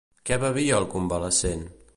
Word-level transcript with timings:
Què 0.29 0.37
bevia 0.43 0.79
el 0.81 0.89
convalescent? 0.95 1.67